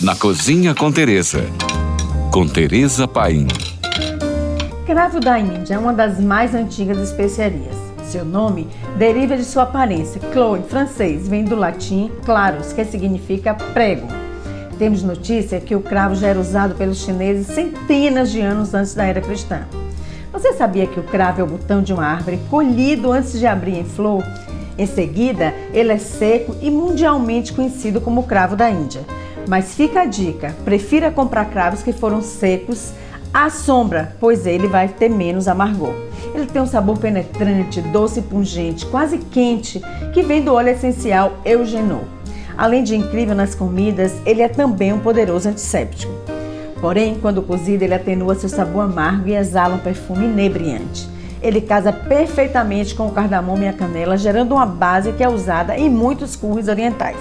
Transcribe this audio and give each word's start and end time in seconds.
Na 0.00 0.14
Cozinha 0.14 0.76
com 0.76 0.92
Teresa. 0.92 1.44
Com 2.30 2.46
Teresa 2.46 3.08
Paim. 3.08 3.48
Cravo 4.86 5.18
da 5.18 5.40
Índia 5.40 5.74
é 5.74 5.78
uma 5.78 5.92
das 5.92 6.20
mais 6.20 6.54
antigas 6.54 6.98
especiarias. 6.98 7.74
Seu 8.04 8.24
nome 8.24 8.68
deriva 8.96 9.36
de 9.36 9.42
sua 9.42 9.64
aparência. 9.64 10.20
Clos, 10.32 10.60
em 10.60 10.62
francês, 10.62 11.26
vem 11.26 11.44
do 11.44 11.56
latim 11.56 12.12
claros, 12.24 12.72
que 12.72 12.84
significa 12.84 13.54
prego. 13.54 14.06
Temos 14.78 15.02
notícia 15.02 15.58
que 15.58 15.74
o 15.74 15.80
cravo 15.80 16.14
já 16.14 16.28
era 16.28 16.38
usado 16.38 16.76
pelos 16.76 16.98
chineses 16.98 17.48
centenas 17.48 18.30
de 18.30 18.40
anos 18.40 18.74
antes 18.74 18.94
da 18.94 19.04
era 19.04 19.20
cristã. 19.20 19.62
Você 20.32 20.52
sabia 20.52 20.86
que 20.86 21.00
o 21.00 21.02
cravo 21.02 21.40
é 21.40 21.44
o 21.44 21.48
botão 21.48 21.82
de 21.82 21.92
uma 21.92 22.06
árvore 22.06 22.38
colhido 22.48 23.10
antes 23.10 23.36
de 23.36 23.48
abrir 23.48 23.76
em 23.76 23.84
flor? 23.84 24.22
Em 24.78 24.86
seguida, 24.86 25.52
ele 25.72 25.90
é 25.90 25.98
seco 25.98 26.54
e 26.62 26.70
mundialmente 26.70 27.52
conhecido 27.52 28.00
como 28.00 28.22
cravo 28.22 28.54
da 28.54 28.70
Índia. 28.70 29.00
Mas 29.48 29.74
fica 29.74 30.02
a 30.02 30.04
dica: 30.04 30.54
prefira 30.64 31.10
comprar 31.10 31.46
cravos 31.46 31.82
que 31.82 31.92
foram 31.92 32.20
secos 32.20 32.92
à 33.32 33.50
sombra, 33.50 34.14
pois 34.20 34.46
ele 34.46 34.68
vai 34.68 34.88
ter 34.88 35.08
menos 35.08 35.48
amargor. 35.48 35.94
Ele 36.34 36.46
tem 36.46 36.60
um 36.60 36.66
sabor 36.66 36.98
penetrante, 36.98 37.80
doce 37.80 38.20
e 38.20 38.22
pungente, 38.22 38.86
quase 38.86 39.18
quente, 39.18 39.80
que 40.12 40.22
vem 40.22 40.42
do 40.42 40.54
óleo 40.54 40.68
essencial 40.68 41.32
eugenol. 41.44 42.04
Além 42.56 42.82
de 42.82 42.94
incrível 42.94 43.34
nas 43.34 43.54
comidas, 43.54 44.12
ele 44.26 44.42
é 44.42 44.48
também 44.48 44.92
um 44.92 44.98
poderoso 44.98 45.48
antisséptico. 45.48 46.12
Porém, 46.80 47.18
quando 47.20 47.42
cozido, 47.42 47.82
ele 47.84 47.94
atenua 47.94 48.34
seu 48.34 48.48
sabor 48.48 48.84
amargo 48.84 49.28
e 49.28 49.34
exala 49.34 49.76
um 49.76 49.78
perfume 49.78 50.26
inebriante. 50.26 51.08
Ele 51.40 51.60
casa 51.60 51.92
perfeitamente 51.92 52.94
com 52.94 53.06
o 53.06 53.12
cardamomo 53.12 53.62
e 53.62 53.68
a 53.68 53.72
canela, 53.72 54.16
gerando 54.16 54.54
uma 54.54 54.66
base 54.66 55.12
que 55.12 55.22
é 55.22 55.28
usada 55.28 55.76
em 55.76 55.88
muitos 55.88 56.34
curries 56.34 56.68
orientais. 56.68 57.18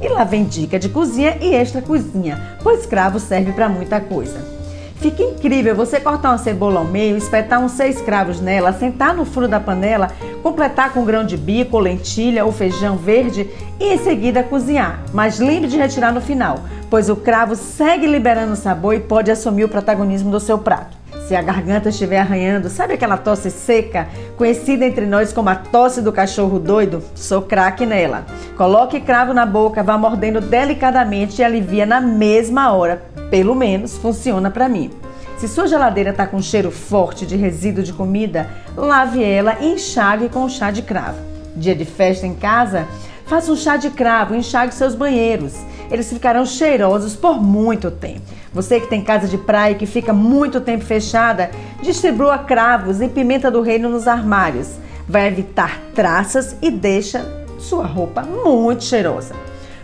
E 0.00 0.08
lá 0.08 0.24
vem 0.24 0.44
dica 0.44 0.78
de 0.78 0.88
cozinha 0.88 1.36
e 1.40 1.54
extra 1.54 1.80
cozinha, 1.80 2.58
pois 2.62 2.86
cravo 2.86 3.18
serve 3.18 3.52
para 3.52 3.68
muita 3.68 4.00
coisa. 4.00 4.54
Fica 4.96 5.22
incrível 5.22 5.74
você 5.74 6.00
cortar 6.00 6.30
uma 6.30 6.38
cebola 6.38 6.80
ao 6.80 6.86
meio, 6.86 7.16
espetar 7.16 7.60
uns 7.60 7.72
seis 7.72 8.00
cravos 8.00 8.40
nela, 8.40 8.72
sentar 8.72 9.14
no 9.14 9.26
fundo 9.26 9.46
da 9.46 9.60
panela, 9.60 10.10
completar 10.42 10.92
com 10.92 11.04
grão 11.04 11.26
de 11.26 11.36
bico, 11.36 11.78
lentilha 11.78 12.44
ou 12.44 12.50
feijão 12.52 12.96
verde 12.96 13.50
e 13.78 13.92
em 13.92 13.98
seguida 13.98 14.42
cozinhar. 14.42 15.02
Mas 15.12 15.38
lembre 15.38 15.68
de 15.68 15.76
retirar 15.76 16.12
no 16.12 16.22
final, 16.22 16.60
pois 16.88 17.10
o 17.10 17.16
cravo 17.16 17.54
segue 17.54 18.06
liberando 18.06 18.56
sabor 18.56 18.94
e 18.94 19.00
pode 19.00 19.30
assumir 19.30 19.64
o 19.64 19.68
protagonismo 19.68 20.30
do 20.30 20.40
seu 20.40 20.58
prato. 20.58 21.03
Se 21.26 21.34
a 21.34 21.40
garganta 21.40 21.88
estiver 21.88 22.18
arranhando, 22.18 22.68
sabe 22.68 22.92
aquela 22.92 23.16
tosse 23.16 23.50
seca, 23.50 24.06
conhecida 24.36 24.84
entre 24.84 25.06
nós 25.06 25.32
como 25.32 25.48
a 25.48 25.54
tosse 25.56 26.02
do 26.02 26.12
cachorro 26.12 26.58
doido? 26.58 27.02
Sou 27.14 27.40
craque 27.40 27.86
nela. 27.86 28.26
Coloque 28.58 29.00
cravo 29.00 29.32
na 29.32 29.46
boca, 29.46 29.82
vá 29.82 29.96
mordendo 29.96 30.38
delicadamente 30.38 31.40
e 31.40 31.44
alivia 31.44 31.86
na 31.86 31.98
mesma 31.98 32.72
hora. 32.72 33.04
Pelo 33.30 33.54
menos 33.54 33.96
funciona 33.96 34.50
para 34.50 34.68
mim. 34.68 34.90
Se 35.38 35.48
sua 35.48 35.66
geladeira 35.66 36.10
está 36.10 36.26
com 36.26 36.42
cheiro 36.42 36.70
forte 36.70 37.24
de 37.24 37.36
resíduo 37.36 37.82
de 37.82 37.94
comida, 37.94 38.46
lave 38.76 39.24
ela 39.24 39.56
e 39.60 39.72
enxague 39.72 40.28
com 40.28 40.46
chá 40.46 40.70
de 40.70 40.82
cravo. 40.82 41.18
Dia 41.56 41.74
de 41.74 41.86
festa 41.86 42.26
em 42.26 42.34
casa? 42.34 42.86
Faça 43.26 43.50
um 43.50 43.56
chá 43.56 43.76
de 43.76 43.90
cravo 43.90 44.34
enxague 44.34 44.74
seus 44.74 44.94
banheiros. 44.94 45.54
Eles 45.90 46.08
ficarão 46.08 46.44
cheirosos 46.44 47.16
por 47.16 47.42
muito 47.42 47.90
tempo. 47.90 48.22
Você 48.52 48.80
que 48.80 48.86
tem 48.86 49.02
casa 49.02 49.26
de 49.26 49.38
praia 49.38 49.74
que 49.74 49.86
fica 49.86 50.12
muito 50.12 50.60
tempo 50.60 50.84
fechada, 50.84 51.50
distribua 51.82 52.38
cravos 52.38 53.00
e 53.00 53.08
pimenta 53.08 53.50
do 53.50 53.62
reino 53.62 53.88
nos 53.88 54.06
armários. 54.06 54.72
Vai 55.08 55.28
evitar 55.28 55.80
traças 55.94 56.56
e 56.60 56.70
deixa 56.70 57.44
sua 57.58 57.86
roupa 57.86 58.22
muito 58.22 58.84
cheirosa. 58.84 59.34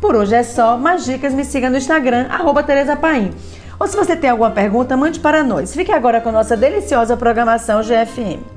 Por 0.00 0.14
hoje 0.14 0.34
é 0.34 0.42
só, 0.42 0.76
mais 0.76 1.04
dicas 1.04 1.32
me 1.32 1.44
siga 1.44 1.70
no 1.70 1.76
Instagram, 1.76 2.26
arroba 2.28 2.62
Tereza 2.62 2.96
Paim. 2.96 3.32
Ou 3.78 3.86
se 3.86 3.96
você 3.96 4.14
tem 4.14 4.30
alguma 4.30 4.50
pergunta, 4.50 4.96
mande 4.96 5.18
para 5.18 5.42
nós. 5.42 5.74
Fique 5.74 5.90
agora 5.90 6.20
com 6.20 6.30
nossa 6.30 6.56
deliciosa 6.56 7.16
programação 7.16 7.80
GFM. 7.82 8.51